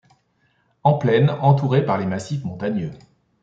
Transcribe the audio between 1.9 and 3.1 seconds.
les massifs montagneux.